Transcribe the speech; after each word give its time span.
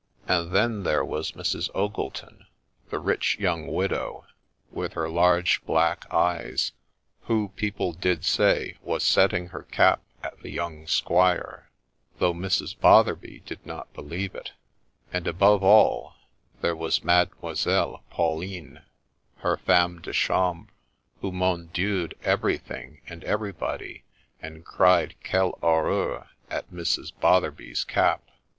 And 0.27 0.51
then 0.51 0.81
there 0.81 1.05
was 1.05 1.33
Mrs. 1.33 1.69
Ogleton, 1.75 2.47
the 2.89 2.97
rich 2.97 3.37
young 3.37 3.67
widow, 3.67 4.25
with 4.71 4.93
her 4.93 5.07
large 5.07 5.63
black 5.67 6.11
eyes, 6.11 6.71
who, 7.25 7.49
people 7.49 7.93
did 7.93 8.25
say, 8.25 8.79
was 8.81 9.03
setting 9.05 9.49
her 9.49 9.61
cap 9.61 10.01
at 10.23 10.39
the 10.41 10.49
young 10.49 10.87
squire, 10.87 11.69
though 12.17 12.33
Mrs. 12.33 12.75
Botherby 12.75 13.45
did 13.45 13.63
not 13.63 13.93
believe 13.93 14.33
it; 14.33 14.53
and, 15.13 15.27
above 15.27 15.61
all, 15.63 16.15
there 16.61 16.75
was 16.75 17.03
Mademoiselle 17.03 18.01
Pauline, 18.09 18.81
her 19.41 19.55
femme 19.55 20.01
de 20.01 20.13
chambre, 20.13 20.71
who' 21.19 21.31
mon 21.31 21.67
Dieu'd' 21.73 22.15
everything 22.35 23.01
and 23.07 23.23
everybody, 23.23 24.03
and 24.41 24.65
cried' 24.65 25.13
Qud 25.23 25.59
horreur!' 25.59 26.27
at 26.49 26.71
Mrs. 26.73 27.13
Botherby's 27.13 27.83
cap. 27.83 28.23